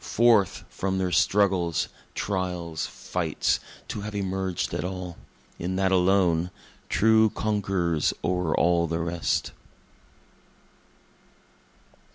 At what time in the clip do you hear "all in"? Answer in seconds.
4.83-5.75